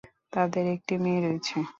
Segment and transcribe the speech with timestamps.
[0.33, 1.57] তাদের একটি মেয়ে রয়েছে।